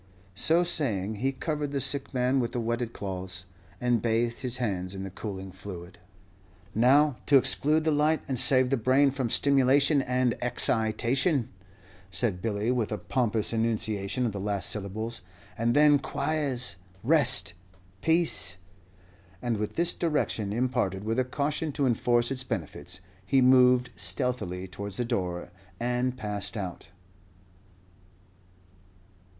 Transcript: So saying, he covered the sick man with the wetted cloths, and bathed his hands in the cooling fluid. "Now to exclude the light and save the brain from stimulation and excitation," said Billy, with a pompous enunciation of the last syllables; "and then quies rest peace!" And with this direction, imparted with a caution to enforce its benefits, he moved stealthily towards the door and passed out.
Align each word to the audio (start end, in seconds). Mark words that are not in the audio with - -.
So 0.33 0.63
saying, 0.63 1.17
he 1.17 1.31
covered 1.31 1.69
the 1.69 1.79
sick 1.79 2.11
man 2.11 2.39
with 2.39 2.53
the 2.53 2.59
wetted 2.59 2.91
cloths, 2.91 3.45
and 3.79 4.01
bathed 4.01 4.39
his 4.39 4.57
hands 4.57 4.95
in 4.95 5.03
the 5.03 5.11
cooling 5.11 5.51
fluid. 5.51 5.99
"Now 6.73 7.17
to 7.27 7.37
exclude 7.37 7.83
the 7.83 7.91
light 7.91 8.23
and 8.27 8.39
save 8.39 8.71
the 8.71 8.77
brain 8.77 9.11
from 9.11 9.29
stimulation 9.29 10.01
and 10.01 10.35
excitation," 10.41 11.49
said 12.09 12.41
Billy, 12.41 12.71
with 12.71 12.91
a 12.91 12.97
pompous 12.97 13.53
enunciation 13.53 14.25
of 14.25 14.31
the 14.31 14.39
last 14.39 14.71
syllables; 14.71 15.21
"and 15.55 15.75
then 15.75 15.99
quies 15.99 16.77
rest 17.03 17.53
peace!" 18.01 18.55
And 19.39 19.57
with 19.57 19.75
this 19.75 19.93
direction, 19.93 20.51
imparted 20.51 21.03
with 21.03 21.19
a 21.19 21.23
caution 21.25 21.71
to 21.73 21.85
enforce 21.85 22.31
its 22.31 22.43
benefits, 22.43 23.01
he 23.23 23.39
moved 23.39 23.91
stealthily 23.95 24.67
towards 24.67 24.97
the 24.97 25.05
door 25.05 25.51
and 25.79 26.17
passed 26.17 26.57
out. 26.57 26.87